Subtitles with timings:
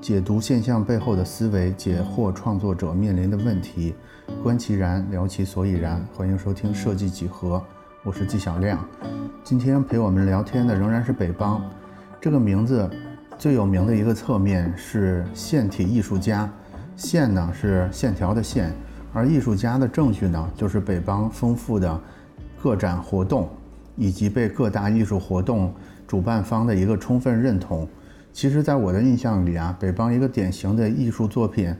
[0.00, 3.94] 解读现象背后的思维，解惑创作者面临的问题，
[4.42, 6.02] 观其然，聊其所以然。
[6.16, 7.62] 欢迎收听设计几何，
[8.02, 8.82] 我是纪晓亮。
[9.44, 11.62] 今天陪我们聊天的仍然是北邦。
[12.18, 12.88] 这个名字
[13.36, 16.50] 最有名的一个侧面是线体艺术家，
[16.96, 18.72] 线呢是线条的线，
[19.12, 22.00] 而艺术家的证据呢就是北邦丰富的
[22.62, 23.50] 个展活动，
[23.96, 25.74] 以及被各大艺术活动
[26.06, 27.86] 主办方的一个充分认同。
[28.32, 31.74] 其实，在我的印象里啊，北邦一个典型的艺术作品，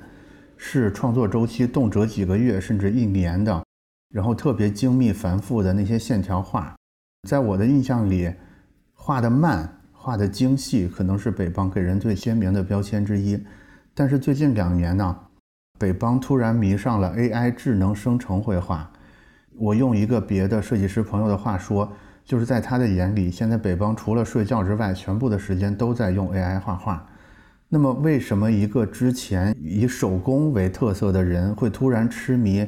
[0.57, 3.65] 是创作周期动辄几个月甚至一年的，
[4.13, 6.75] 然后特别精密繁复的那些线条画。
[7.29, 8.33] 在我的印象里，
[8.93, 13.43] 画的慢、画的精细，可能是北邦给人最鲜明的标签之一。
[13.95, 15.17] 但是最近两年呢，
[15.79, 18.91] 北邦突然迷上了 AI 智能生成绘画。
[19.57, 21.91] 我用一个别的设计师朋友的话说。
[22.30, 27.05] 就是在他的眼里，现在北邦除了睡觉之外，全部的时间都在用 AI 画画。
[27.69, 32.65] 那么，为什么一个之前以手工为特色的人，会突然痴迷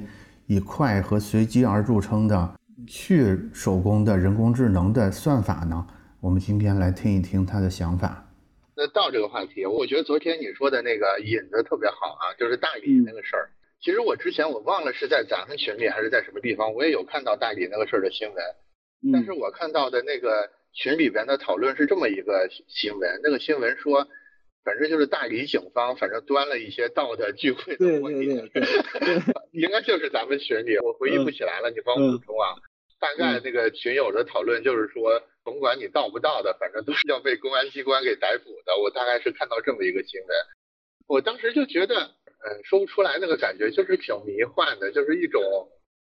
[0.48, 2.56] 以快和随机而著称的
[2.88, 5.86] 去手工的人工智能的算法呢？
[6.18, 8.26] 我们今天来听一听他的想法。
[8.74, 13.48] 那到这个话题，我觉得昨天你说的那个引子特别好啊，就是大理那个事儿。
[13.80, 18.36] 其实我之前我忘了是在咱们群里还是在什么地方，我也有看到大理那个事儿的新闻。
[19.10, 24.06] 但是我看到的那个群里边的讨论是这么一个新闻，那个新闻说，
[24.64, 28.26] 反正就是大理警方反正端了一些道的聚会的锅底，
[29.52, 32.54] 应该就是咱们群里，我回忆不起来了，你帮我补充啊。
[33.00, 38.78] 大概那个群友的讨论就是说，甭管你到不到的，反正都是要被公安机关给逮捕的。
[38.78, 40.28] 我大概是看到这么一个新闻，
[41.08, 45.42] 我当时就觉得，嗯，说不出来那个感觉，就是挺迷幻的，就是一种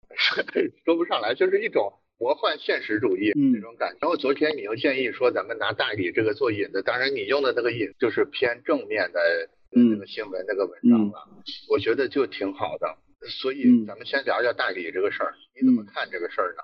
[0.86, 1.92] 说不上来，就是一种。
[2.18, 3.98] 魔幻现实主义那种感觉。
[4.00, 11.28] 然后昨天你又建议说咱们拿大理这个做引子，当然你用的那个引就是偏正面的那个新闻那个文章了，
[11.70, 12.98] 我觉得就挺好的。
[13.28, 16.62] 所以咱们先聊聊大理这个事儿，你怎么看这个事儿呢？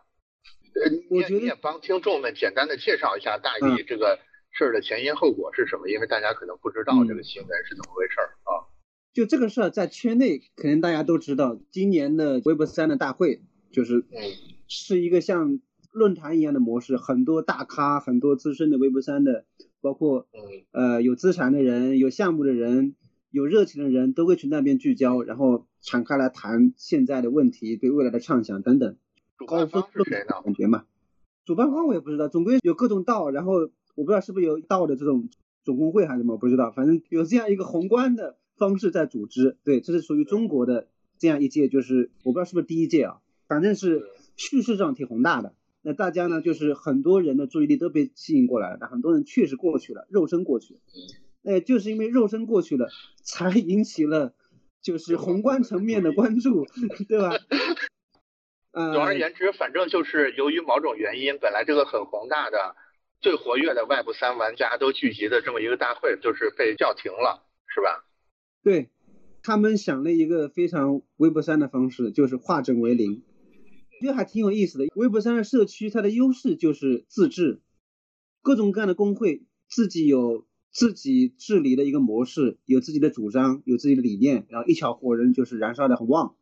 [0.82, 4.18] 呃，你你也帮听众们简单的介绍一下大理这个
[4.50, 8.66] 事儿的前因后果是什么，因为大家可能不知道这个新闻是怎么回事儿啊。
[9.12, 14.53] 就这个事儿在圈内可能大家都知道，今年的 Web 三的大会就是嗯。
[14.68, 15.60] 是一个像
[15.92, 19.44] 论坛一样的模式，很多大咖、很多资深的微博三的，
[19.80, 20.26] 包括
[20.72, 22.96] 呃有资产的人、有项目的人、
[23.30, 28.96] 有热情的人都会去那边聚焦，然后敞开来谈现在的问题、对未来的畅想等等。
[29.38, 30.42] 主办方是谁呢？
[30.44, 30.84] 感觉嘛，
[31.44, 35.28] 主办方我也不知道，总归有各种道，然后我不知道是不是有道的这种
[35.62, 39.58] 总工会还是什么，我不知道，反正有这样一个宏观的方式在组织。
[39.62, 40.88] 对，这是属于中国的
[41.18, 44.08] 这样一届，就是我不知道是不是第一届啊，反正是。
[44.36, 50.80] 叙事上挺宏大的，那大家呢，就是很多人的注意力都被吸引过来了，但很多人确实过去了，肉身过去，
[51.42, 52.88] 那，就是因为肉身过去了，
[53.22, 54.34] 才引起了
[54.82, 56.66] 就是宏观层面的关注，
[57.08, 57.38] 对吧？
[58.72, 62.74] 总而言之，反正就是由于某种原因，本来这个很宏大的、
[63.20, 68.04] 最活跃的外部三玩家都聚集的这么一个大会，就是被叫停了，是吧？
[68.64, 68.90] 对，
[69.44, 73.22] 他们想了一个非常微博三的方式，就是化整为零。
[74.04, 74.84] 觉得还挺有意思的。
[74.94, 77.60] 微博上的社区，它的优势就是自治，
[78.42, 86.36] 各种各样的工会自己有自己治理的一个模式，有自己的主张，有自己的理念，然后一小伙人就是燃烧的很旺。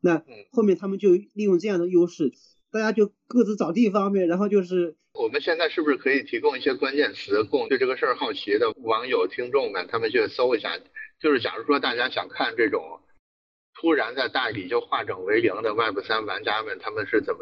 [0.00, 2.32] 那后面他们就利用这样的优势，
[2.70, 10.78] 大家就各自找地方呗，然后就是我们现在是不是可以提供一些关键词，供对这个事儿好奇的网友听众们他们去搜一下？
[11.20, 13.00] 就是假如说大家想看这种。
[13.80, 17.40] 突然在大理就化整为零的 Web 三玩家们，他们是怎么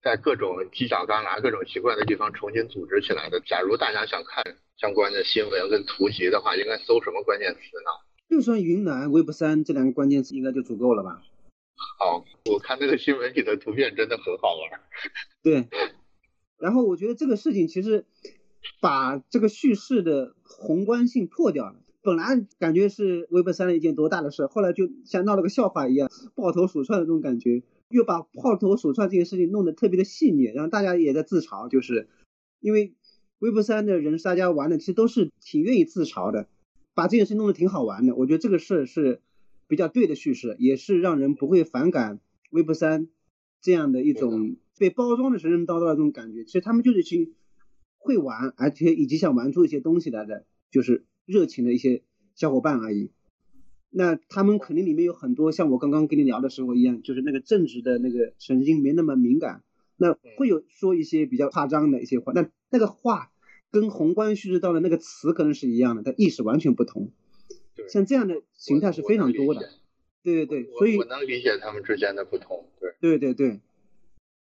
[0.00, 3.40] 在各种犄角旮旯、各种奇怪的地方重新组织起来的？
[3.40, 4.44] 假如大家想看
[4.76, 7.90] 相关的新闻跟图集的话，应该搜什么关键词呢？
[8.28, 11.20] 就算云南 Web 三这两个关键词应该就足够了吧？
[11.98, 14.80] 好，我看那个新闻里的图片真的很好玩。
[15.42, 15.68] 对，
[16.58, 18.04] 然后我觉得这个事情其实
[18.80, 21.74] 把这个叙事的宏观性破掉了。
[22.02, 32.08] 本来感觉是微博三的一件多大的事，后来就像闹了个笑话一样，抱头鼠窜的那种感觉，又把抱头鼠窜这件事情弄得特别的细腻，然后大家也在自嘲，就是
[32.58, 32.94] 因为
[33.38, 36.48] 微博三的人大家玩的其实都是挺愿意自嘲的，
[36.94, 38.14] 把这件事弄得挺好玩的。
[38.14, 39.20] 我觉得这个事是
[39.68, 42.18] 比较对的叙事，也是让人不会反感
[42.50, 43.08] 微博三
[43.60, 46.44] 这样的一种被包装的神神叨叨的这种感觉。
[46.44, 47.34] 其实他们就是去
[47.98, 51.04] 会玩，而且以及想玩出一些东西来的，就是。
[51.30, 52.02] 热情的一些
[52.34, 53.10] 小伙伴而已，
[53.88, 59.62] 那他们肯定里面有很多像我刚刚跟你聊的时候一样，就是那个正直的那个神经没那么敏感，
[59.96, 63.30] 那会有说一些比较夸张的一些话，那那个话
[63.70, 67.10] 跟宏观叙事到的那个词可能是一样的，但意思完全不同。
[67.88, 69.68] 像这样的形态是非常多的。
[70.22, 72.66] 对对对，所以我能理解他们之间的不同。
[73.00, 73.60] 对对对对，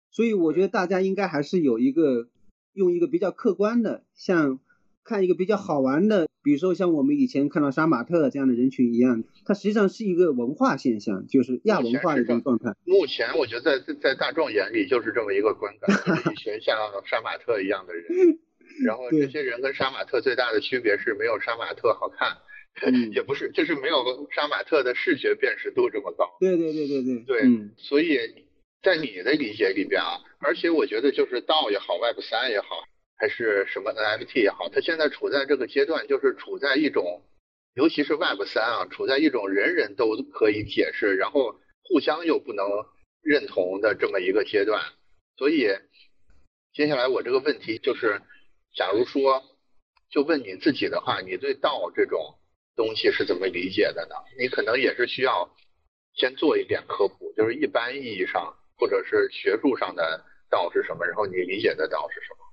[0.09, 2.27] 所以我觉得大家应该还是有一个
[2.73, 4.59] 用一个比较客观的，像
[5.03, 12.73] 看一个比较好玩的，比如说像我们以前看到杀马特这样的人群一样，它实际上是一个文化现象，就是亚文化的一种状态。
[12.85, 15.93] 目前我觉得在在大众眼里就是这么一个观感，
[16.31, 18.39] 一群像杀马特一样的人，
[18.87, 22.37] 然后这些人跟杀马特最大的区别是没有杀马特好看。
[23.11, 26.37] 也不是，就是没有杀马特的视觉辨识度这么高。
[26.39, 27.23] 对对对对对。
[27.25, 27.41] 对，
[27.75, 28.19] 所以
[28.81, 32.85] 在你的理解里边啊，而且我觉得就是道也好，Web 三也好，
[33.17, 37.23] 还是什么 NFT 也好，它现在处在这个阶段，就是处在一种，
[37.73, 42.65] 尤其是 Web 三啊，处在一种人人都可以解释，然后互相又不能
[43.21, 44.81] 认同的这么一个阶段。
[45.37, 45.67] 所以
[46.73, 48.21] 接下来我这个问题就是，
[48.75, 49.43] 假如说
[50.09, 52.35] 就问你自己的话，你对道这种。
[52.77, 54.13] 东西是怎么理解的呢？
[54.37, 55.49] 你可能也是需要
[56.13, 62.46] 先做一点科普，就是一般意义上或者是学术上的道是什么，然后你理解的道是什么？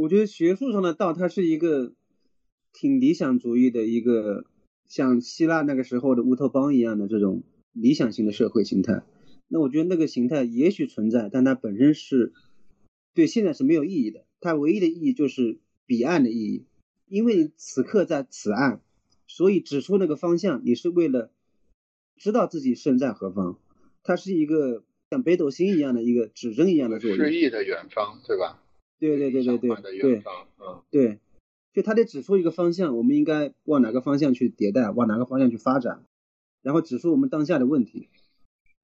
[0.00, 1.92] 我觉得学术上的道，它是一个
[2.72, 4.46] 挺理想主义的一个，
[4.88, 7.42] 像希腊那个时候的乌托邦一样的这种
[7.72, 9.02] 理想型的社会形态。
[9.46, 12.32] 那我觉得那个形态也许存在，但它本身是
[13.12, 14.24] 对现在是没有意义的。
[14.40, 16.64] 它唯一的意义就是彼岸的意义，
[17.06, 18.80] 因为你此刻在此岸。
[19.26, 21.30] 所以指出那个方向，你是为了
[22.16, 23.58] 知道自己身在何方，
[24.02, 27.18] 它是一个像北斗星一样的一个指针一样的作用。
[27.18, 28.62] 诗意的远方，对吧？
[29.00, 30.22] 对对对对对对，
[30.60, 31.18] 嗯，对，
[31.72, 36.04] 就他得指出一个方向，我们应该往哪个方向去迭代，往哪个方向去发展，
[36.62, 38.08] 然后指出我们当下的问题。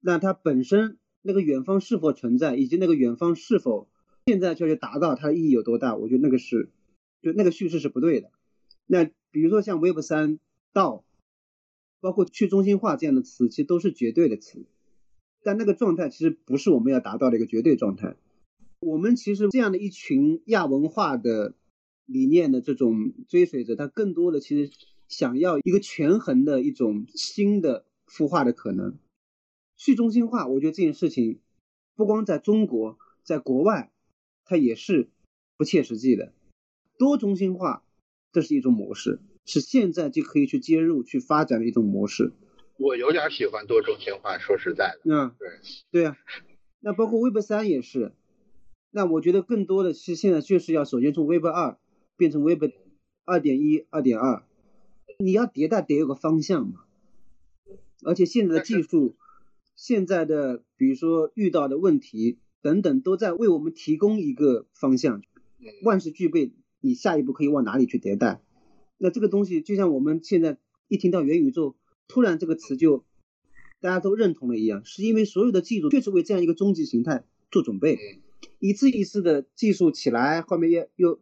[0.01, 3.87] 那它本身那个远方是否存在，以及那个远方是否
[4.25, 5.95] 现在就要去达到，它的意义有多大？
[5.95, 6.69] 我觉得那个是，
[7.21, 8.31] 就那个叙事是不对的。
[8.87, 9.09] 那。
[9.29, 10.39] 比如说像 Web 三
[10.73, 11.03] 到，
[11.99, 14.65] 包括去中心化这样的词，其实都是绝对的词，
[15.43, 18.15] 但那个状态其实不是我们要达到的一个绝对状态。
[18.79, 21.55] 我们其实这样的一群亚文化的
[22.05, 24.71] 理念的这种追随者，他更多的其实
[25.07, 28.97] 想要一个权衡的一种新的孵化的可能。
[29.75, 31.39] 去中心化，我觉得这件事情
[31.95, 33.91] 不光在中国，在国外，
[34.45, 35.09] 它也是
[35.57, 36.33] 不切实际的。
[36.97, 37.83] 多中心化。
[38.33, 42.33] 这是一种模式，是现在就可以去接入、去发展的一种模式。
[42.77, 45.01] 我有点喜欢多中心化，说实在的。
[45.05, 45.49] 嗯，对，
[45.89, 46.17] 对啊。
[46.81, 48.13] 那包括 Web 三也是。
[48.91, 51.77] 那我觉得更多的是现在就是要首先从 Web 二
[52.15, 52.63] 变成 Web
[53.25, 54.43] 二点一、二点二。
[55.19, 56.81] 你要迭代得有个方向嘛。
[58.03, 59.15] 而且现在的技术、
[59.75, 65.21] 现在的比如说遇到的问题等等，都在为我们提供一个方向。
[65.83, 66.53] 万事俱备。
[66.79, 68.39] 你下一步可以往哪里去迭代？
[68.99, 71.75] 那这个东西就像我们现在一听到元宇宙，
[72.07, 73.03] 突然这个词就
[73.81, 77.97] 大家都认同了一样，是因为所有的技术确实为这样一个终极形态做准备，
[78.59, 81.19] 一次一次的技术起来，后面又又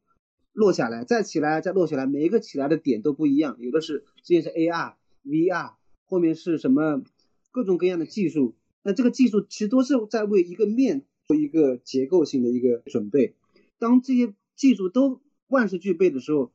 [0.54, 4.94] 落下来，再起来再落下来，每一个起来的点都不一样，有的是之前是 AR、
[5.24, 5.74] VR，
[6.06, 7.04] 后面是什么
[7.52, 13.36] 各种各样的技术，那这个技术其实都是在为一个面做一个结构性的一个准备，
[13.80, 16.54] 当这些技术都万事俱备的时候，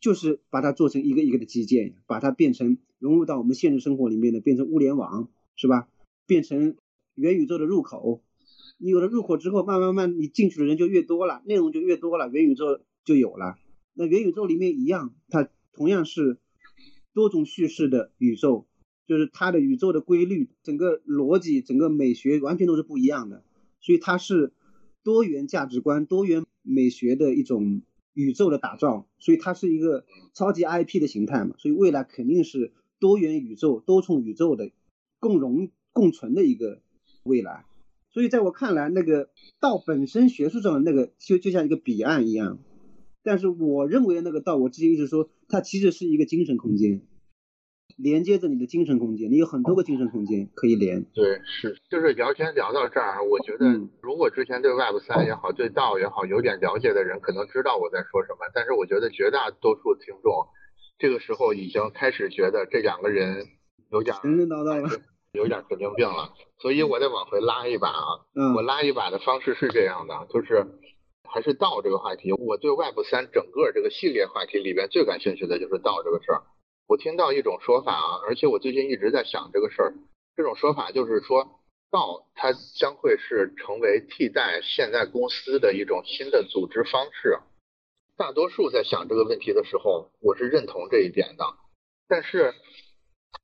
[0.00, 5.88] 就是把它做成一个一个的基建，把它变成融入到我们现实生活里面的，变成物联网，是吧？
[6.26, 6.76] 变成
[7.14, 8.22] 元宇宙的入口。
[8.82, 13.56] 你有了入口之后，慢慢慢，你进去的人就越多了，内容就越多了，元宇宙就有了。
[13.94, 16.38] 那元宇宙里面一样，它同样是
[17.14, 18.66] 多种叙事的宇宙，
[19.06, 23.44] 就是它的宇宙的规律、整个逻辑、整个美学完全都是不一样的。
[23.80, 24.52] 所以它是
[25.04, 27.82] 多元价值观、多元美学的一种。
[28.14, 34.70] 宇宙的打造，所以它是一个超级 IP 的形态嘛，所以未来肯定是多元宇宙、多重宇宙的
[35.18, 36.82] 共融共存的一个
[37.22, 37.64] 未来。
[38.12, 42.58] 所以在我看来，那个道本身学术上的那个就就像一个彼岸一样，
[43.22, 47.02] 但是我认为的那个道，我之前一直说它其实是一个精神空间。
[47.98, 51.04] 连接着你的精神空间，你有很多个精神空间可以连。
[51.12, 53.66] 对，是，就是聊天聊到这儿，我觉得
[54.00, 58.38] 如果之前对 Web 三也好，对道也好有点了解的人，可能知道我在说什么。
[58.54, 60.32] 但是我觉得绝大多数听众，
[60.98, 63.46] 这个时候已经开始觉得这两个人
[63.90, 64.88] 有点神神叨叨了，
[65.32, 66.34] 有点神经病了。
[66.58, 68.26] 所以我得往回拉一把啊。
[68.34, 68.54] 嗯。
[68.54, 70.66] 我拉一把的方式是这样的，就是
[71.28, 72.32] 还是道这个话题。
[72.32, 76.42] 我对 Web 三整个这个系列话题里边最感兴趣的就是道这个事儿。
[76.86, 79.94] 我听到一种说法啊，而且我最近一直在想这个事儿。
[80.36, 81.60] 这种说法就是说，
[81.90, 87.38] 道它将会是成为替代现在公司的一种新的组织方式。
[88.16, 91.44] 大多数在想这个问题的时候，我是认同这一点的。
[92.08, 92.54] 但是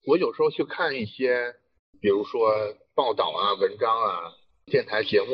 [0.06, 1.54] 我有时候去看一些，
[2.00, 2.52] 比如说
[2.94, 4.32] 报道啊、文章啊、
[4.66, 5.28] 电台节目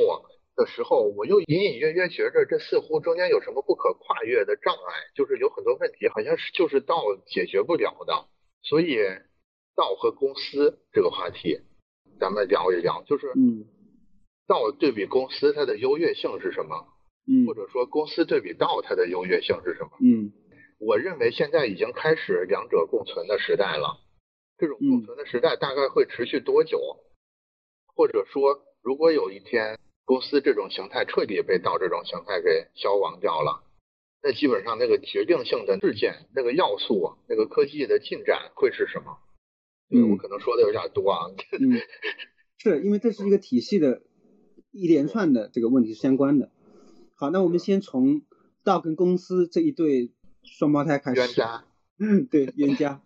[0.56, 8.26] 的时候，我又隐隐约约觉着这似乎中间有什么不可跨越的障碍，就是有很多问题好像是就是道解决不了的。
[8.62, 8.96] 所以
[9.76, 11.58] 道和公司这个话题，
[12.18, 13.66] 咱们聊一聊，就是嗯，
[14.46, 16.86] 道对比公司它的优越性是什么？
[17.26, 19.90] 嗯，或者说公司对比道它的优越性是什么？
[20.00, 20.32] 嗯，
[20.78, 23.98] 我认为现在已经开始两者共存的时代了。
[24.58, 26.80] 这种共存的时代大概会持续多久？
[27.94, 33.62] 或者说，如果有一天公司这种形态彻底被道这种形态给消亡掉了，
[34.22, 39.18] 那基本上那个决定性的事件、那个要素、那个科技的进展会是什么？
[39.90, 41.30] 嗯，我可能说的有点多啊。
[41.52, 41.78] 嗯，
[42.58, 44.02] 是因为这是一个体系的
[44.72, 46.50] 一连串的这个问题是相关的。
[47.16, 48.22] 好，那我们先从
[48.64, 51.20] 道跟公司这一对双胞胎开始。
[51.20, 51.64] 冤家。
[51.98, 53.02] 嗯， 对，冤家。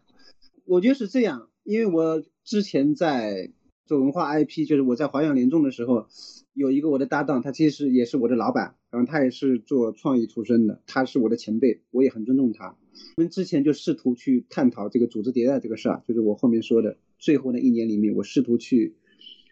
[0.69, 3.51] 我觉得是这样，因为我之前在
[3.87, 6.09] 做文化 IP，就是我在华阳联众的时候，
[6.53, 12.77] 有一个我的搭档，他其实也是我的老板，然后他也是做创意出身的，他是我的前辈，我也很尊重他。
[13.17, 18.95] 我们之前就试图去探讨这个组织迭代这个事儿，就是我后面说的，最后那一年里面，我试图去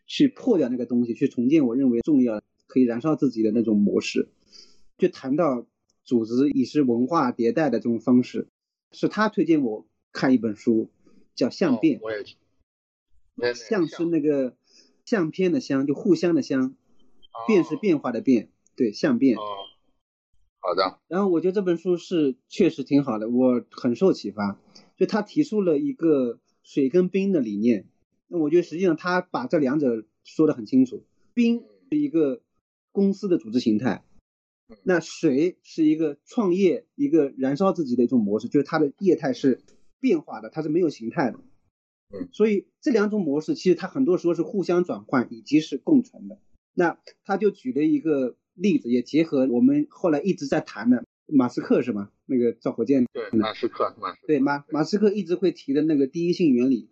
[0.06, 4.28] 去破掉那个东西，去重建我认为重要可以燃烧自己的那种模式，
[4.98, 5.66] 就谈到
[6.04, 8.48] 组织已是文化迭代的这种方式，
[8.92, 10.90] 是他推荐我看一本书。
[11.36, 14.56] 叫相变，我也相是那个
[15.04, 16.74] 相片的相，就互相的相，
[17.46, 19.36] 变是变化的变，对，相变。
[19.36, 19.42] 哦，
[20.58, 20.98] 好的。
[21.06, 24.58] 然后我觉得这本书是确实挺好的，我很受启发。
[24.96, 27.86] 就他提出了一个水跟冰的理念，
[28.26, 31.04] 那我觉得实际上他把这两者说的很清楚。
[31.34, 32.40] 冰是一个
[32.90, 34.02] 公司的组织形态，
[34.82, 39.60] 那水是一个创业、一个燃烧自己的一种模式，就是它的业态是。
[40.00, 41.38] 变化的，它是没有形态的，
[42.14, 46.38] 嗯，所以这两种模式其实它很多时候是互相转换以及是共存的。
[46.74, 52.10] 那他就举了一个例子，也结合我们后来一直在谈的马斯克是吗？
[52.26, 56.90] 那个造火箭，对，马斯克，马对马马斯克一直会提的那个第一性原理，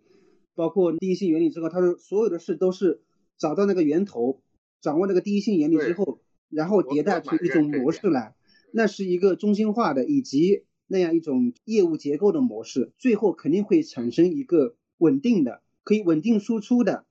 [0.55, 3.01] 包括第一性原理之后，他说所有的事都是
[3.37, 4.41] 找到那个源头，
[4.81, 6.19] 掌握那个第一性原理之后，
[6.49, 8.33] 然后迭代出一种模式来，
[8.71, 10.63] 那是一个中心化的以及。
[10.87, 17.05] 那样一种业务结构的模式，最后肯定会产生一个稳定的、可以稳定输出的，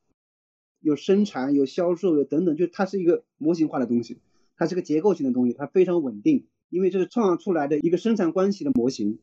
[0.81, 4.19] 有生产、有销售、有等等，就它是一个模型化的东西，
[4.57, 9.19] 它是个结构性的东西，它非常稳定，因为这是创造出来的一个生产关系的模型，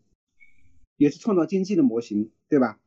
[0.98, 2.80] 也是创造经济的模型，对吧？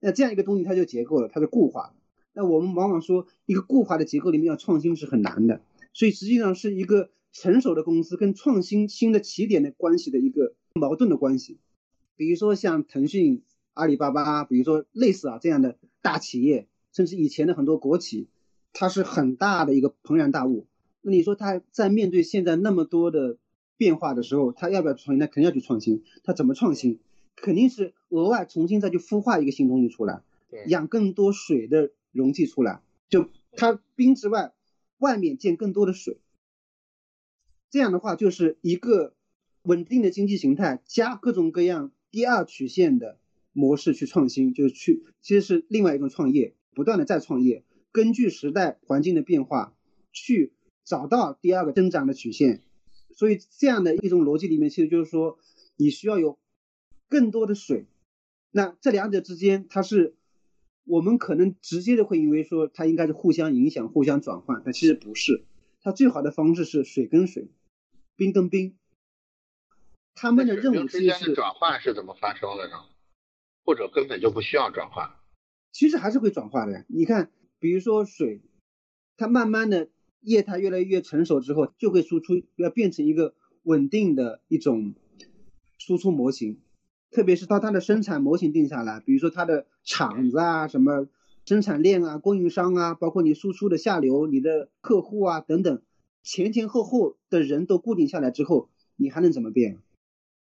[0.00, 1.94] 那这样一个东西它就结构了，它是固化。
[2.34, 5.60] 那我们往往说一个固化的结构里面要创新是很难的，
[5.92, 10.54] 所以实际上是一个成熟的公司跟创新新的起点的关系的一个。
[10.74, 11.58] 矛盾的关系，
[12.16, 13.42] 比如说像腾讯、
[13.74, 18.28] 阿里巴巴，比如说类似啊这样的大企业，甚至以前的很多国企，
[18.72, 20.66] 它是很大的一个庞然大物。
[21.02, 23.36] 那你说它在面对现在那么多的
[23.76, 25.18] 变化的时候，它要不要创新？
[25.18, 26.04] 那肯定要去创新。
[26.24, 27.00] 它怎么创新？
[27.36, 30.22] 肯定是额外重新再去孵化一个新东西出来，
[30.68, 32.80] 养更多水的容器出来。
[33.10, 34.54] 就它冰之外，
[34.96, 36.16] 外面建更多的水。
[37.72, 39.16] 这样的话，就是一个。
[39.64, 43.20] 稳定的经济形态加各种各样第二曲线的
[43.52, 47.62] 模式去创新，就是去其实是另外一种创业，不断的再创业，
[47.92, 49.72] 根据时代环境的变化
[50.10, 50.52] 去
[50.84, 52.60] 找到第二个增长的曲线。
[53.14, 55.38] 所以这样的一种逻辑里面，其实就是说
[55.76, 56.40] 你需要有
[57.08, 57.86] 更多的水。
[58.50, 60.16] 那这两者之间，它是
[60.82, 65.44] 我们可能直接的会以为说它应该是互相影响、互相转换，但其实不是。
[65.82, 67.46] 它最好的方式是水跟水，
[68.16, 68.76] 冰跟冰。
[70.14, 72.74] 他们的任务之间的转换是怎么发生的呢？
[73.64, 75.10] 或者根本就不需要转换？
[75.72, 76.84] 其实还是会转化的呀。
[76.88, 78.42] 你看，比如说水，
[79.16, 79.88] 它慢慢的
[80.20, 84.94] 液态越来越成熟之后，就会输出，要变成一个稳定的一种
[85.78, 86.60] 输出模型。
[87.10, 91.08] 特别是当它的生产模型定下来，比如说它的厂子啊、什么
[91.46, 95.82] 生产链啊、供应商啊，包括你输出的下流、你的客户啊等等，
[96.22, 99.78] 前前后后的人都固定下来之后，你还能怎么变？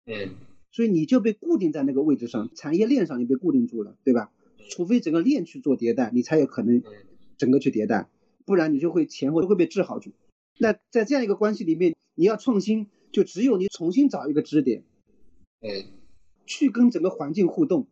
[0.05, 0.35] 嗯，
[0.71, 4.31] 所以你就被固定在那个位置上，产业链上你被固定住了，对吧？
[4.69, 6.81] 除非整个链去做迭代，你才有可能
[7.37, 8.09] 整个去迭代，
[8.45, 10.11] 不然你就会前后都会被治好住。
[10.57, 14.83] 那在这样一个关系里面，你要创新，就只有你重新找一个支点，
[15.61, 15.85] 嗯，
[16.45, 17.87] 去跟整个环境互动。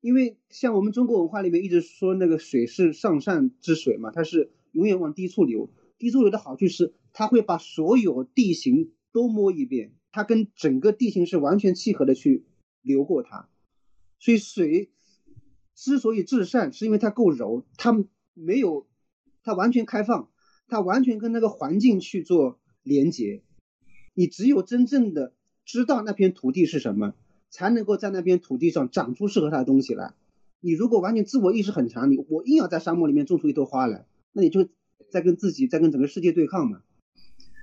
[0.00, 5.70] 因为像我们中国文化里面一直说那个水是上善之水嘛，它是永远往低处流。
[6.02, 9.92] 低处流的好处是它会把所有地形都摸一遍。
[10.10, 12.44] 它跟整个地形是完全契合的去
[12.80, 13.48] 流过它，
[14.18, 14.90] 所以水
[15.76, 18.04] 之所以至善，是因为它够柔，它
[18.34, 18.88] 没有，
[19.44, 20.28] 它完全开放，
[20.66, 23.44] 它完全跟那个环境去做连接。
[24.12, 25.32] 你只有真正的
[25.64, 27.14] 知道那片土地是什么，
[27.48, 30.14] 才能够在那片土地上长出适合它的东西来。
[30.60, 34.68] 你如果完全自我意识很强，你我硬要在沙漠里面种出一朵花来，那你就
[35.12, 36.82] 在跟自己，在跟整个世界对抗嘛。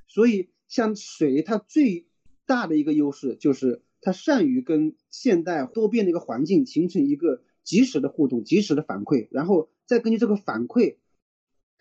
[0.08, 2.06] 所以，像水，它最
[2.46, 10.96] 大的一个优势就是它善于跟现代多变的一个环境形成一个及时的互动、及时的反馈，然后再根据这个反馈，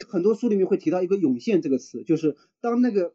[0.09, 3.15] 很多书里面会提到一个涌现这个词，就是当那个。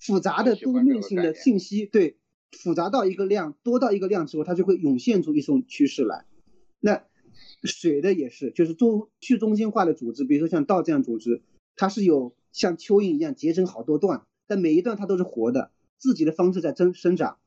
[0.00, 2.18] 复杂的多面性的信息，对，
[2.50, 6.26] 复杂到一个量，多到一个量之后，它就会涌现出一种趋势来。
[6.78, 7.04] 那
[7.62, 11.40] 水的也是，就是中去中心化的组织，比如说像道这样组织，
[11.76, 17.38] 它是有像蚯蚓一样结成好多段，但每一段它都是活的，自己的方式在增生长，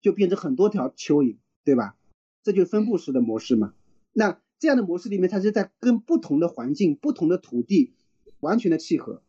[0.00, 1.96] 就变成很多条蚯蚓，对吧？
[2.42, 3.74] 这就是分布式的模式嘛。
[4.12, 7.92] 那这样的模式里面，它是在跟不同的环境、不同的土地
[8.40, 9.22] 完全的契合，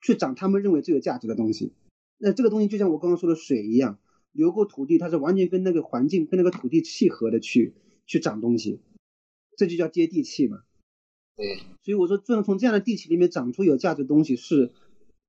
[0.00, 1.72] 去长他们认为最有价值的东西。
[2.18, 3.98] 那这个东西就像我刚刚说的水一样，
[4.32, 7.74] 流过土地，它是完全跟那个环境、跟那个土地契合的去
[8.06, 8.80] 去长东西，
[9.56, 10.62] 这就叫接地气嘛。
[11.36, 11.44] 嗯，
[11.82, 14.72] 所以我说，正从这样的地气里面长出有价值的东西，是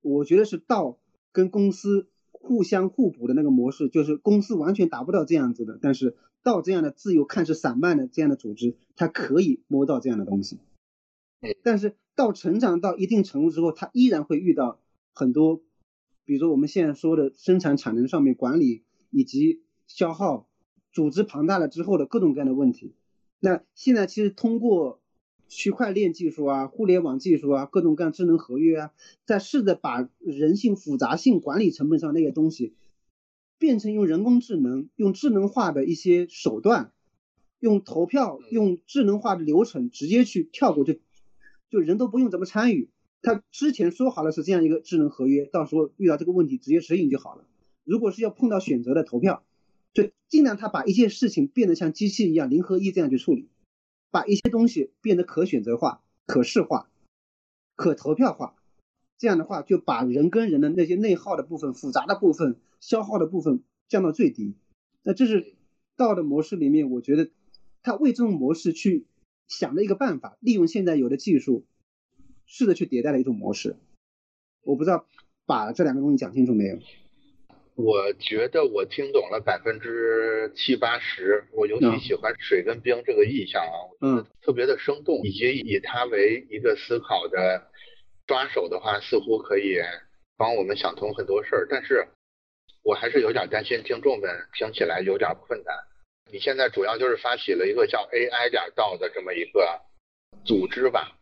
[0.02, 0.98] 我觉得是道
[1.32, 10.60] 跟公司互相互补的那个模式，就是公司完全达不到这样子的，但是道这样的自由看似散漫的这样的组织，它可以摸到这样的东西。
[11.62, 14.80] 但是到成长到一定程度之后，它依然会遇到
[15.14, 15.62] 很多。
[16.26, 20.50] 比如说我们现在说的生产产能上面管理以及消耗，
[20.92, 22.96] 组织庞大了之后的各种各样的问题，
[23.40, 25.00] 那现在其实通过
[25.48, 28.92] 区块链技术啊、互联网技术啊、各种各样智能合约啊，
[29.26, 32.74] 在试着把人性复杂性管理成本上那些东西，
[33.58, 36.92] 变成用人工智能、用智能化的一些手段，
[37.60, 40.96] 用投票、用智能化的流程直接去跳过，就
[41.70, 42.90] 就人都不用怎么参与。
[43.22, 47.46] 他之前说好了是这样一个智能合约，到时候遇到这个问题直接指引就好了。
[47.84, 49.44] 如果是要碰到选择的投票，
[49.94, 53.48] 就尽量他把一件事情变得像机器一样零和一这样去处理，
[54.12, 56.90] 把一些东西变得可选择化、可视化、
[57.76, 58.56] 可投票化。
[59.18, 64.56] 这样的话就把人跟人的那些内耗的部分、复杂的部分、消耗的部分降到最低。
[65.04, 65.56] 那这是
[65.96, 67.30] 道的模式里面，我觉得
[67.84, 69.06] 他为这种模式去
[69.48, 71.66] 想的一个办法，利用现在有的技术。
[72.50, 73.76] 试着去迭代的一种模式，
[74.62, 75.06] 我不知道
[75.46, 76.80] 把这两个东西讲清楚没有？
[77.78, 81.46] 我觉得我听懂了百分之七八十。
[81.52, 87.70] 我尤其喜欢水跟冰这个意象啊，嗯，特别的生动，以及以它为一个思考的
[88.26, 89.78] 抓手的话，似乎可以
[90.38, 91.68] 帮我们想通很多事儿。
[91.70, 92.08] 但是
[92.82, 95.76] 我还是有点担心听众们听起来有点困难。
[96.32, 99.80] 你现在主要就是发起了一个叫 AI 点道的这么一个
[100.44, 101.16] 组织吧？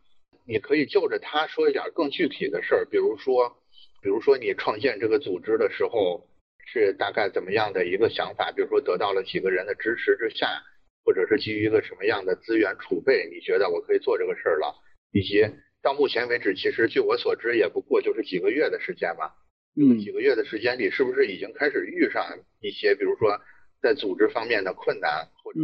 [0.47, 3.57] 你可以就着他说一点更具体的事儿，比如说，
[4.01, 6.25] 比如说你创建这个组织的时候
[6.65, 8.51] 是大概怎么样的一个想法？
[8.51, 10.61] 比如说得到了几个人的支持之下，
[11.03, 14.75] 或者是基于一个什么样的资源储备，你觉得我可以做这个事儿了？
[15.11, 15.45] 以及
[15.81, 19.33] 到目前为止，其实据我所知也不过就是几个月的时间吧。
[19.79, 19.99] 嗯。
[19.99, 22.25] 几个月的时间里，是不是已经开始遇上
[22.61, 23.39] 一些，比如说
[23.81, 25.59] 在组织方面的困难，或者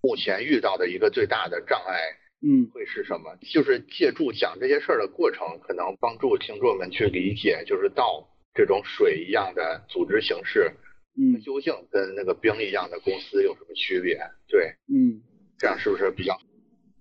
[0.00, 2.00] 目前遇到的一个最大的障碍？
[2.46, 3.34] 嗯，会是什么？
[3.50, 10.72] 就是借助讲这些事儿的过程，可能帮助听众们去理解，就是道这种水一样的组织形式，
[11.16, 14.18] 嗯，究竟跟那个冰一样的公司有什么区别？
[14.48, 15.22] 对，嗯，
[15.58, 16.38] 这样是不是比较？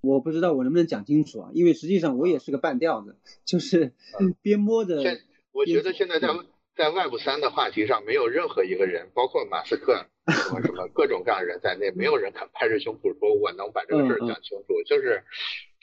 [0.01, 3.93] 我不知道我能不能讲清楚啊，因为实际上我也是个半吊子，就是
[4.41, 5.01] 边摸着。
[5.01, 6.27] 现我觉得现在在
[6.75, 10.05] 在外部三的话题上，没有任何一个人，包括马斯克。
[10.25, 15.23] 什么什么各种各样的人在内，没有人敢拍着胸脯说我能把这个事儿讲清楚，就是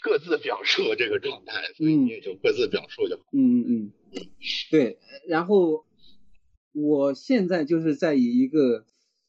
[0.02, 3.22] 各自表述这个状态，所以你也就各自表述就好。
[3.32, 4.26] 嗯嗯嗯，
[4.70, 4.98] 对。
[5.28, 5.84] 然后
[6.72, 8.84] 我现在就是在以一个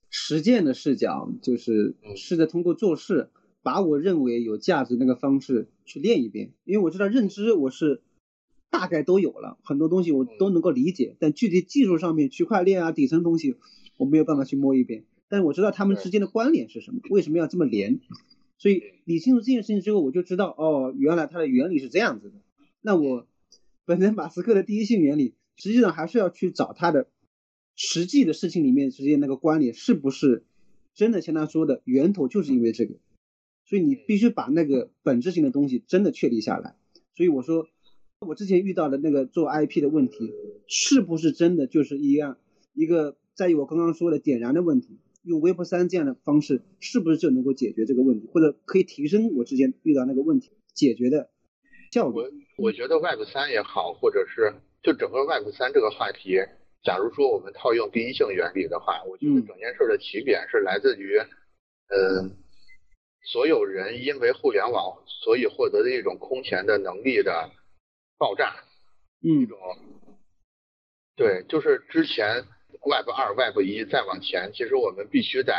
[0.10, 3.30] 实践的视角，就是试着通过做事，
[3.62, 6.54] 把我认为有价值那个方式去练一遍。
[6.64, 8.02] 因为我知道认知我是
[8.70, 13.56] 大概都有了，很多东西我都能够理解，但具体技术上面区块链啊底层东西。
[13.96, 18.00] 我没有办法去摸一遍，但是我知道他们之间的关联是什么，为什么要这么连？
[18.64, 22.36] 所以理清楚这件事情之后，我就知道哦，原来它的原理是这样子的。
[22.80, 23.28] 那我
[23.84, 27.08] 本身马斯克的第一性原理，实际上还是要去找他的
[27.76, 30.46] 实际的事情里面之间那个关联是不是
[30.94, 32.96] 真的像他说的源头就是因为这个，
[33.66, 36.78] 所以你必须把那个本质性的东西真的确立下来。
[37.18, 37.68] 所以我说，
[38.20, 40.32] 我之前遇到的那个做 IP 的问题，
[40.68, 42.38] 是不是真的就是一样
[42.74, 43.18] 一个？
[43.36, 51.30] 在于我刚刚说的点燃的问题，用 Web 三这样的方式，是不是就能够解决这个问题，或者可以提升我之前遇到那个问题解决的
[51.92, 52.24] 效果？
[52.24, 56.36] 我我觉得 Web 三也好，或者是就整个 Web 三这个话题，
[56.84, 61.18] 假如说我们套用第一性原理的话，我觉得整件事的起点是来自于，
[61.88, 62.36] 嗯，
[63.32, 67.50] 所有人因为互联网所以获得的一种空前的能力的
[68.18, 68.56] 爆炸，
[69.24, 69.58] 嗯，一种，
[71.16, 72.44] 对，就是之前。
[72.86, 75.54] Web 二、Web 一再往前，其实我们必须得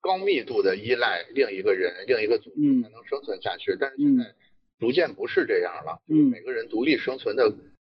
[0.00, 3.76] 高密度的依赖另一个人、另一个组织才能生存下去。
[3.80, 4.34] 但是现在
[4.78, 7.50] 逐渐不是这样了，就是每个人独立生存的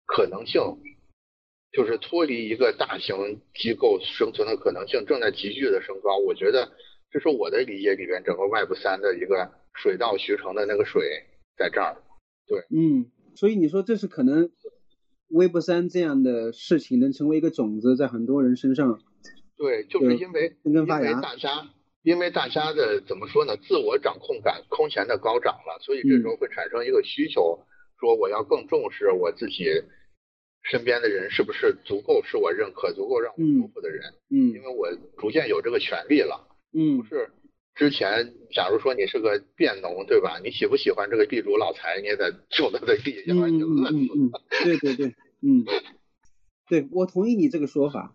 [0.06, 0.62] 可能性，
[1.72, 6.18] 就是脱离一个大型机构生存的可能性正在急剧的升高。
[6.18, 6.72] 我觉得
[7.10, 11.24] 这是我的理解里边整个 Web 三的一个水到渠成的那个水
[11.56, 11.96] 在这儿。
[12.46, 14.50] 对，嗯，所以你说这是可能。
[15.34, 19.00] Web 三这样的事情能成为一个种子，在很多人身上。
[19.56, 21.68] 对，就是因为因为大家
[22.04, 23.56] 因为大家的怎么说呢？
[23.56, 27.58] 自我掌控感空前的高涨了，所以这时候会产生一个需求，
[27.98, 29.64] 说我要更重视我自己
[30.62, 34.14] 身边的人是不是足够是我认可、足够让我舒服的人。
[34.30, 34.54] 嗯。
[34.54, 36.46] 因为我逐渐有这个权利了。
[36.72, 36.98] 嗯。
[36.98, 37.28] 不是
[37.74, 40.38] 之前，假如说你是个佃农，对吧？
[40.44, 42.00] 你喜不喜欢这个地主老财？
[42.00, 44.40] 你也得种他的地，要不然你就饿死了。
[44.62, 45.14] 对对对。
[45.46, 45.62] 嗯，
[46.70, 48.14] 对，我同意你这个说法，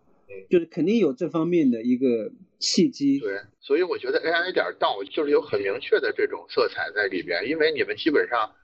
[0.49, 3.19] 就是肯定有这方面的一个契机。
[3.19, 8.55] 对，所以我觉得 AI 点到就是有很明确的这种色彩在里边，因为你们基本上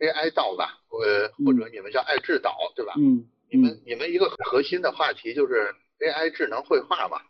[0.00, 2.94] AI 到吧，呃，或者你们叫爱智导，对吧？
[2.98, 7.22] 嗯，你们你们一个核心的话题就是 AI 智能绘画嘛，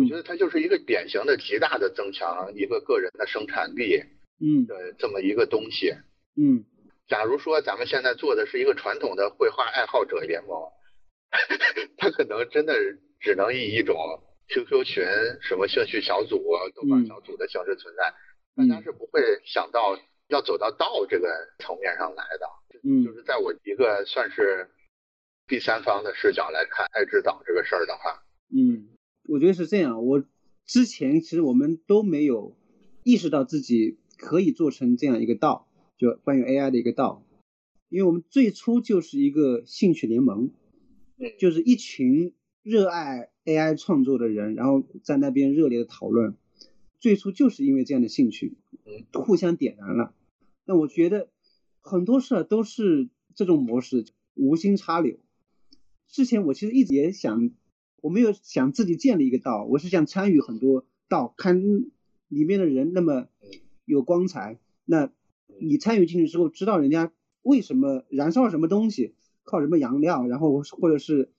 [0.00, 4.02] 我觉得它就是一个典型的极大的增强一个个人的生产力，
[4.40, 5.92] 嗯，的这么一个东西，
[6.36, 6.64] 嗯。
[7.06, 10.72] 假如说咱们现在做的是一个传统的绘画爱好者联盟，
[11.98, 12.74] 他可能真的
[13.20, 13.96] 只能以一种
[14.48, 15.04] QQ 群、
[15.42, 16.38] 什么兴趣小组、
[16.74, 18.14] 豆瓣小组的形式存在，
[18.56, 22.46] 大家是不会想到要走到道这个层面上来的。
[22.82, 24.70] 嗯，就是在我一个算是
[25.46, 28.22] 第三方的视角来看爱之岛这个事儿的话，
[28.54, 28.88] 嗯，
[29.28, 30.04] 我觉得是这样。
[30.06, 30.24] 我
[30.66, 32.56] 之前其实我们都没有
[33.02, 35.68] 意识到自己可以做成这样一个道。
[36.04, 37.24] 就关于 AI 的一个道，
[37.88, 40.50] 因为我们最初就是一个兴趣联盟，
[41.38, 46.34] 就是一群热爱 AI 创作的人，然后在那边热烈的讨论。
[47.00, 48.58] 最初就是因为这样的兴趣，
[49.14, 50.14] 互相点燃了。
[50.66, 51.30] 那我觉得
[51.80, 55.16] 很多事儿都是这种模式，无心插柳。
[56.06, 57.50] 之前我其实一直也想，
[58.02, 61.62] 我没有想自己建立一个道，我是想参与很多道，看
[62.28, 63.28] 里面的人那么
[63.86, 65.10] 有光彩，那。
[65.60, 67.12] 你参与进去之后，知道人家
[67.42, 69.14] 为什么燃烧什么东西，
[69.44, 71.30] 靠什么燃料，然后或者是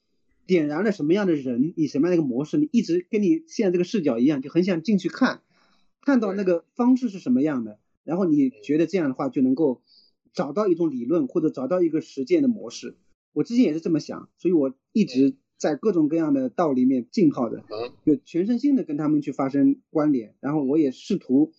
[0.45, 5.41] 点燃了什么样的人，以什么样的一个模式，你一直跟你现在这个视角一样，就很想进去看，
[6.01, 9.82] 看到那个方式是什么样的，然后你觉得这样的话就能够
[10.34, 12.95] 找到一种理论或者找到一个实践的模式。
[13.34, 17.63] 我之前也是这么想，所以我一直在各种各样的道里面浸泡着，
[18.06, 21.51] 就全身心的跟他们去发生关联，然后我也试图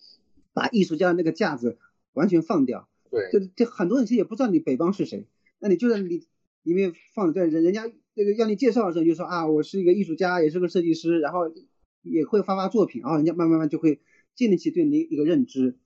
[0.53, 1.77] 把艺术家的那个架子。
[2.17, 5.27] 完全放掉，对，就就很多人其实也不知道你北方是谁，
[5.59, 6.25] 那你就在里
[6.63, 11.53] 里面放，对人人家这个要你介绍的时候就说啊，我是一个艺术家，也是个设计师，然后
[12.01, 14.01] 也会发发作品，然后人家慢慢慢就会
[14.35, 15.77] 建立起对你一个认知。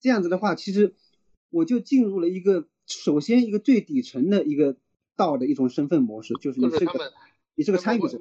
[0.00, 0.94] 这样子的话，其实
[1.50, 4.76] 我就进入了一个首先一个最底层的一个
[5.16, 7.12] 道的一种身份模式，就是你是个
[7.56, 8.18] 你是个参与者。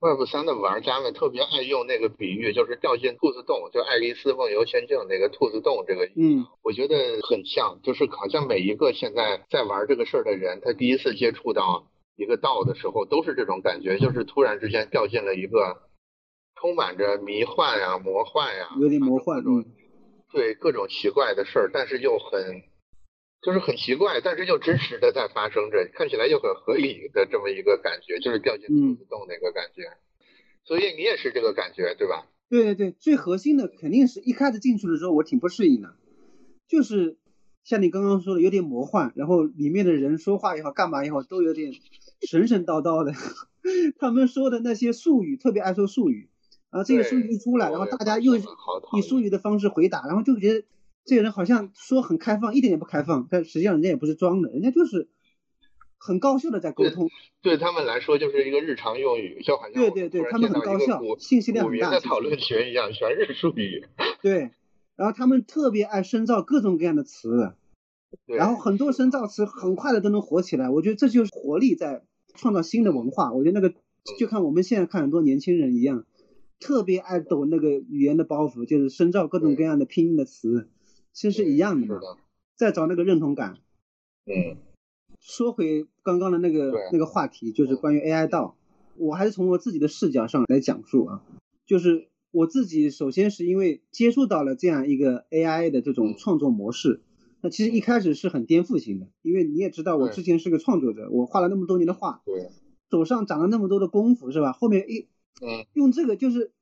[0.00, 6.94] Web 三的玩家们特别爱用那个比喻，就是掉进兔子洞，就《爱丽丝梦游仙境》那个兔子洞这个，嗯，我觉得
[7.28, 15.88] 很像，就是好像每一个现在在玩这个事儿的人，他第一次接触到一个道的时候，都是这种感觉，就是突然之间掉进了一个
[16.60, 19.64] 充满着迷幻呀、魔幻呀，有点魔幻，中，
[20.32, 22.62] 对各种奇怪的事儿，但是又很。
[23.40, 29.84] 就是很奇怪，但是又真实的在发生着，看起来又很合理的这么一个感觉，就是掉进兔子洞那个感觉。
[30.64, 32.26] 所以你也是这个感觉，对吧？
[32.50, 35.94] 对对对，最核心的肯定是一开始进去的时候我挺不适应的，
[36.66, 37.16] 就是
[37.62, 41.72] 像你刚刚说的有点魔幻，然后里面的人说话也好，干嘛也好，都有点
[42.28, 43.12] 神神叨叨的。
[44.00, 46.28] 他们说的那些术语，特别爱说术语，
[46.72, 50.66] 然后这个术语一出来，然后大家又以术语的方式回答，然后就觉得。
[51.08, 55.08] 这个人好像说很开放，一点也不开放，但实际上人家也不是装的，人家就是
[55.96, 57.08] 很高效的在沟通。
[57.40, 61.90] 对他们来说就是一个日常用语，就好像对对对，他们很高效，信息量很大。
[61.90, 63.86] 在讨论群一样，全是术语。
[64.20, 64.50] 对，
[64.96, 67.54] 然后他们特别爱深造各种各样的词，
[68.26, 70.68] 然后很多深造词很快的都能火起来。
[70.68, 73.32] 我觉得这就是活力在创造新的文化。
[73.32, 73.74] 我觉得那个
[74.18, 76.04] 就看我们现在看很多年轻人一样，
[76.60, 80.68] 特别爱抖那个语言的包袱，就是深造各种各样的拼音的词，
[81.12, 82.00] 其实是一样的嘛。
[82.56, 83.58] 再找那个认同感。
[84.26, 84.56] 嗯。
[85.20, 88.56] 说回刚刚的那个那个话题，就是关于 AI 道，
[88.96, 91.22] 我还是从我自己的视角上来讲述啊，
[91.66, 97.00] 就是我自己首先是因为接触到了这样一个 AI 的这种创作模式，
[97.40, 102.50] 那其实一开始是很颠覆性的，因为你也知道我之前是个创作者，我画了那么多年的画，对，
[102.88, 104.52] 手上长了那么多的功夫是吧？
[104.52, 105.08] 后面一
[105.42, 106.52] 嗯，用这个就是，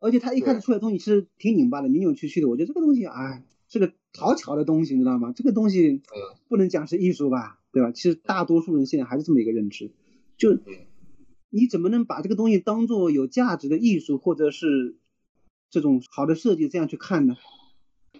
[0.00, 5.32] 而且它一开始出来东西其实挺拧巴的，扭扭曲曲的，我觉得这个东西哎，是个讨巧的东西，你知道吗？
[5.34, 6.02] 这个东西
[6.48, 7.60] 不能讲是艺术吧？
[7.72, 7.92] 对吧？
[7.92, 9.90] 其实大多数人现在还是这么一个认知，
[10.36, 10.58] 就
[11.50, 14.96] 你怎么能把这个东西当做有价值的艺术，或者是
[15.70, 17.36] 这种好的设计这样去看呢？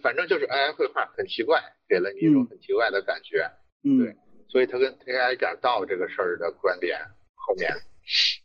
[0.01, 3.49] 反正就是 AI 绘画很奇怪，给了你一种很奇怪的感觉。
[3.83, 4.15] 嗯，对，
[4.47, 6.99] 所以他跟 AI 讲道这个事儿的观点
[7.33, 7.71] 后面，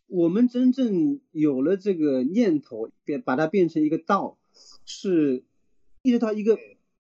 [0.09, 4.39] 我们真正有了这个念头，变把它变成一个道，
[4.87, 5.45] 是
[6.03, 6.59] 意识到一个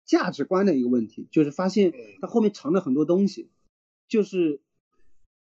[0.04, 3.48] 价值观的一个问题，就是发现它后面藏了很多东西。
[4.06, 4.60] 就是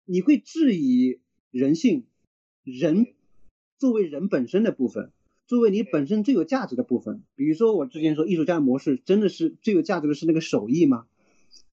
[0.06, 2.06] 你会质疑人性，
[2.64, 3.14] 人
[3.78, 5.12] 作为人本身的部分，
[5.46, 7.22] 作为你本身最有价值的部分。
[7.34, 11.06] 比如说我之前说艺术家模式真的是最有价值的是那个手艺吗？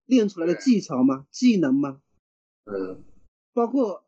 [0.06, 1.26] 练出来的技巧吗？
[1.32, 2.02] 技能吗？
[2.66, 3.02] 嗯，
[3.54, 4.04] 包括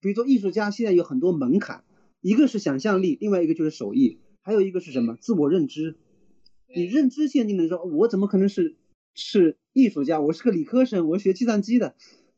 [0.00, 1.84] 比如说艺术家现在有很多门槛，
[2.20, 5.16] 一个是想象力，另外一个就是手艺，还有一个是什么？
[5.16, 5.96] 自我认知。
[6.74, 8.76] 你认知限定的时候，我怎么可能是？
[9.14, 11.94] 是艺术家，我是个理科生，我学计算机的，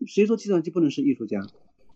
[0.09, 1.47] 谁说计算机不能是艺术家？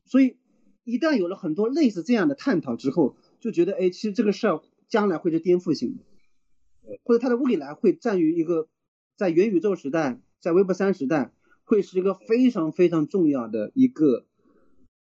[0.04, 0.36] 所以
[0.84, 8.68] 一旦有了很多类似这样的探讨之后，就觉得，哎，其实这个事儿将来会是颠覆性的，或者它的未来会占于一个
[9.16, 11.32] 在元宇宙时代，在 Web 三时代，
[11.64, 14.26] 会是一个非常非常重要的一个，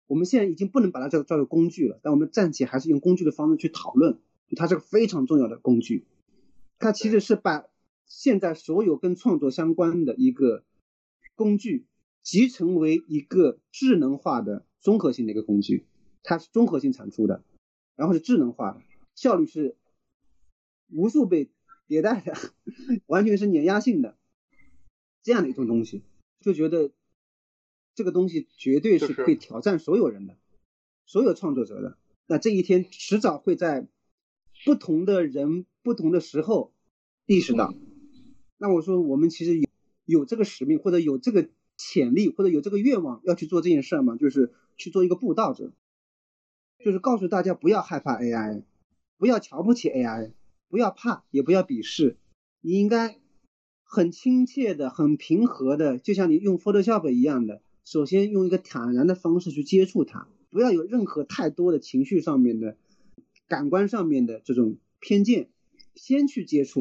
[0.09, 4.19] 我们现在已经不能把它叫叫做工具了，但我们暂且还是用工具的方式去讨论，
[4.57, 6.07] 它是个非常重要的工具，
[6.81, 7.67] 它其实是把。
[8.13, 10.65] 现在所有跟创作相关的一个
[11.37, 11.87] 工具，
[12.25, 15.87] 集成为一个智能化的综合性的一个工具，
[16.25, 17.45] 它是综合性产出的，
[17.95, 18.83] 然后是智能化的，
[19.15, 19.77] 效率是
[20.89, 21.51] 无数倍
[21.87, 22.35] 迭代的，
[23.07, 24.19] 完全是碾压性的
[25.23, 26.03] 这样的一种东西，
[26.41, 26.91] 就觉得
[27.95, 30.37] 这个东西绝对是可以挑战所有人的，
[31.07, 31.97] 所有创作者的。
[32.27, 33.87] 那这一天迟早会在
[34.65, 36.73] 不同的人不同的时候
[37.27, 37.75] 意识到。
[38.59, 39.67] 那我说，我们其实有
[40.05, 44.17] 有这个使命，或者有这个潜力，或者有这个愿望要去做这件事儿吗？
[44.17, 45.73] 就是去做一个布道者，
[46.85, 48.65] 就是告诉大家不要害怕 AI，
[49.17, 50.33] 不要瞧不起 AI，
[50.69, 52.19] 不要怕，也不要鄙视，
[52.61, 53.19] 你应该
[53.83, 62.77] 很亲切的、很平和的，就像你用 Photoshop 一样的，首先用一个坦然的方式去接触它，不要有任何太多的情绪上面的、
[63.49, 65.49] 感官上面的这种偏见，
[65.95, 66.81] 先去接触。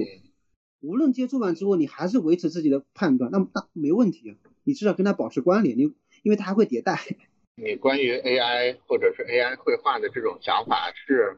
[0.81, 4.35] 无论接触完之后，你还是维持自己的判断，那那没问题啊。
[4.63, 5.83] 你至少跟他保持关联，你
[6.23, 6.99] 因为它还会迭代。
[7.61, 11.37] 你关于 AI 或者是 AI 绘画的这种想法，是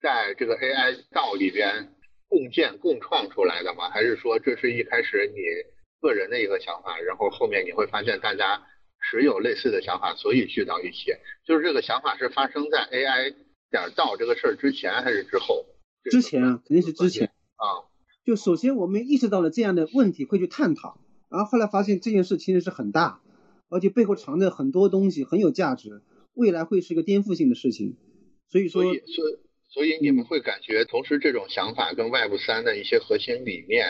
[0.00, 1.94] 在这个 AI 道里边
[2.26, 3.90] 共建共创出来的吗？
[3.90, 5.38] 还是说这是一开始你
[6.00, 8.66] 个人的一个想法，然后后面你会发现大家
[9.08, 11.12] 持有类似的想法，所以聚到一起？
[11.46, 13.32] 就是这个想法是发生在 AI
[13.70, 15.64] 点到这个事儿之前还是之后？
[16.04, 17.84] 之前啊，肯定是之前啊。
[18.24, 23.20] 就首先我们意识到了这样的问题，会去探讨，然后后来发现这件事其实是很大，
[23.68, 26.02] 而且背后藏着很多东西，很有价值，
[26.34, 27.96] 未来会是一个颠覆性的事情。
[28.48, 29.02] 所以说，所以
[29.68, 33.86] 所以你们会感觉，同时这种想法跟 Web 三的一些核心理念，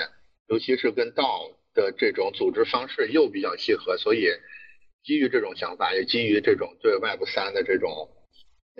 [0.48, 1.24] 尤其是跟道
[1.74, 4.26] 的这种组织方式又比较契合，所以
[5.04, 8.08] 基于这种想法，也基于这种对 Web 三的这种。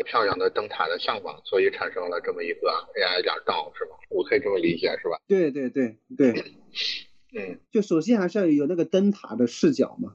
[0.03, 3.97] 漂亮的灯塔的向往，所以产生了这么一个 AI 点道，是吧？
[4.09, 5.21] 我可以这么理解，是吧？
[5.27, 6.55] 对对对对，
[7.35, 10.15] 嗯，就首先还是要有那个灯塔的视角嘛，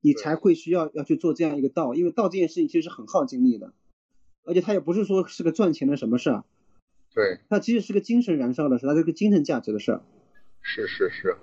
[0.00, 3.72] 你才会需要要去做这样一个道，因为道这件事情其实是很耗精力的，
[4.44, 6.44] 而且它也不是说是个赚钱的什么事儿，
[7.14, 10.02] 对，它其实是个精神燃烧的事，它是个精神价值的事儿。
[10.62, 11.36] 是是是，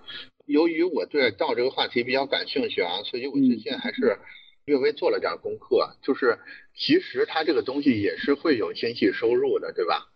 [0.45, 4.17] 由于我对道这个话题比较感兴趣啊，所以我最近还是。
[4.65, 6.37] 略微做了点功课，就是
[6.75, 10.07] 其实它这个东西也是会有经济收入的，对吧？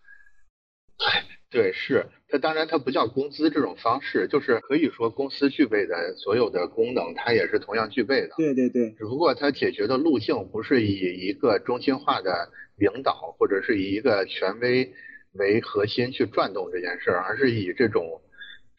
[0.98, 8.36] 哎，对，是它，当然它不叫工资这种方式，就是可以说公司具备的所有的功能，它也是同样具备的。
[8.38, 8.92] 对对对。
[8.92, 14.94] 只不过它解决的路径不是以一个中心化的领导或者是以一个权威
[15.34, 18.22] 为核心去转动这件事儿，而是以这种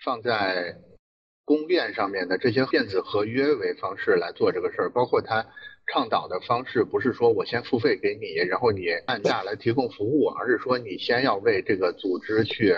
[0.04, 0.76] 放在。
[1.46, 5.46] 公链上面的这些电子合约为方式来做这个事儿，包括它
[5.86, 12.74] 倡导的方式不是说我先付费给你，然后你按价来提供服务，而是说你先要为这个组织去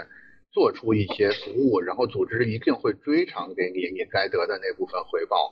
[0.53, 5.51] 做出一些服务，然后组织一定会追偿给你你该得的那部分回报。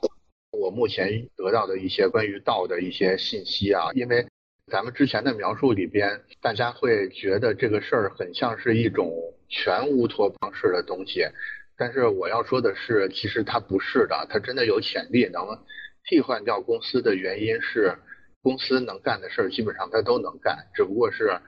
[0.51, 4.27] 我目前得到的一些关于道的一些信息啊，因为
[4.71, 9.11] 咱们之前的描述里边，大家会觉得这个事儿很像是一种
[9.49, 11.25] 全乌托邦式的东西，
[11.77, 15.43] 但是我要说的是，其实它不是的，它真的有潜力能。
[16.09, 17.97] 替换掉公司的原因是，
[18.41, 21.41] 公司能干的事儿基本上它都能干，只不过是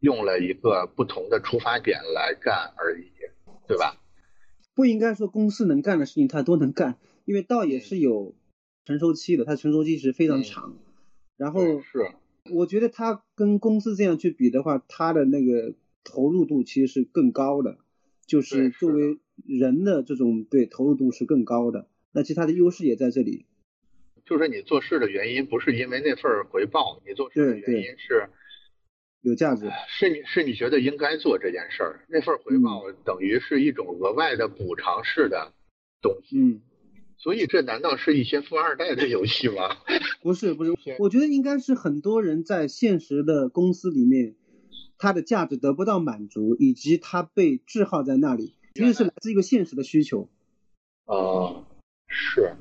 [0.00, 3.10] 用了一个不同的出发点来干而已，
[3.66, 3.96] 对吧？
[4.74, 8.34] 不应该说公司能干的事情它都能干，因为倒也是有
[8.84, 10.76] 成熟期的，它成熟期是非常长。
[11.38, 12.12] 然后是，
[12.52, 17.78] 我觉得它跟公司这样去比的话，它的那个投入度其实是更高的，
[18.26, 21.88] 就是作为人的这种对投入度是更高的。
[22.12, 23.46] 那其实它的优势也在这里。
[24.24, 28.28] 就是你做事的原因不是因为那份回报，你做事的原因是
[29.20, 35.52] 有价值，是你是你觉得应该做这件事儿，那份回报等于是一种额外的补偿式的
[36.00, 36.38] 东西。
[36.38, 36.60] 嗯，
[37.18, 39.76] 所以这难道是一些富二代的游戏吗？
[40.22, 44.36] 不是不是，我觉得应该是很多人在现实的公司里面，
[45.02, 50.28] 他的价值得不到满足，以及他被滞耗在那里，其实是来自一个现实的需求。
[51.06, 51.66] 啊，
[52.06, 52.54] 是。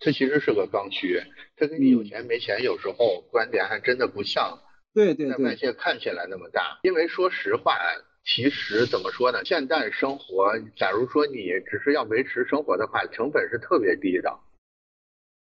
[0.00, 1.22] 这其实是个刚需，
[1.56, 4.58] 它跟你有钱没钱有时候观点还真的不像，
[4.92, 6.80] 对对对，在外界看起来那么大。
[6.82, 7.76] 因为说实话，
[8.24, 9.44] 其实怎么说呢？
[9.44, 11.36] 现代生活，假如说你
[11.70, 14.40] 只是要维持生活的话，成本是特别低的。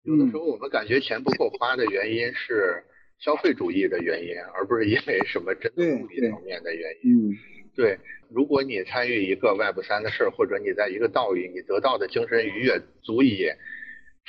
[0.03, 2.83] 有的时候我们感觉钱不够花的原因是
[3.21, 7.31] 消费主义的原因，而不是因为什么真的物理层面的原因。
[7.31, 7.37] 嗯，
[7.77, 7.99] 对。
[8.29, 13.47] 如果你参与一个 Web 三的事儿，或者你在一个道里，你得到的精神愉悦足以。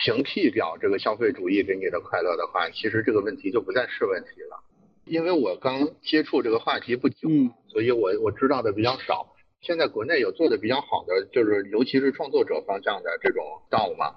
[0.03, 4.63] 平替掉这个消费主义给你的快乐的话，其实这个问题就不再是问题了。
[5.05, 7.27] 因为我刚接触这个话题不久，
[7.67, 9.35] 所以我我知道的比较少。
[9.59, 14.15] 现在国内有做的比较好的，就是尤其是创作者方向的这种道吗？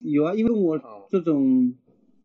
[0.00, 1.76] 有啊，因为我这种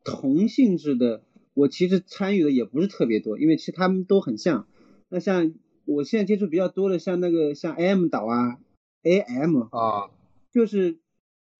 [0.03, 4.67] 同性质的，我其实参与的也不是特别多，因为其实他们都很像。
[5.09, 5.53] 那像
[5.85, 8.59] 我现在接触比较多的，像那个像 AM 岛啊
[9.03, 10.09] ，AM 啊，
[10.51, 10.99] 就是。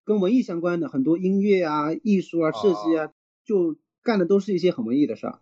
[0.04, 3.14] 跟文艺相关的很多音乐啊、艺术啊、设计啊，
[3.46, 5.40] 就干的都是一些很文艺的事儿。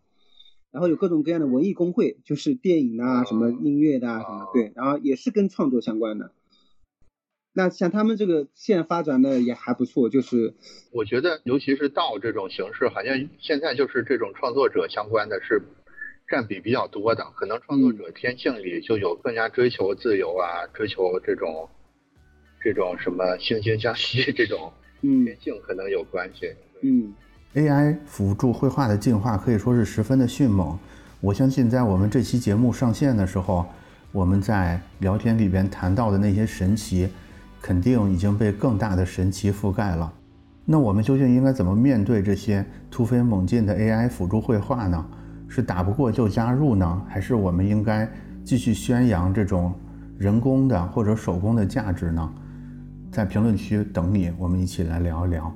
[0.69, 6.33] 然后有各种各样的文艺工会，就是电影啊、什么音乐的啊什么，对，然后也是跟创作相关的。
[7.53, 10.53] 那像他们这个现在发展的也还不错，就是
[10.91, 15.61] 我觉得，尤其是道这种形式，好像现在就是这种创作者相关的是
[16.27, 17.25] 占比比较多的。
[17.35, 21.69] 可能创作者天性里就有更加追求自由啊，追求这种。
[22.61, 26.53] 这种什么惺惺相惜这种 天性可能有关系。
[26.81, 27.15] 嗯
[27.55, 30.77] ，AI 辅助绘画的进化可以说是十分的迅猛。
[31.21, 33.65] 我相信在我们这期节目上线的时候，
[34.11, 37.07] 我们在聊天里边谈到的那些神奇，
[37.61, 40.11] 肯定已经被更大的神奇覆盖了。
[40.65, 45.05] 那我们究竟应该怎么面对这些突飞猛进的 AI 辅助绘画呢？
[45.47, 48.07] 是打不过就加入呢，还是我们应该
[48.45, 49.73] 继续宣扬这种
[50.17, 52.31] 人工的或者手工的价值呢？
[53.11, 55.51] 在评论区等你，我们一起来聊一聊。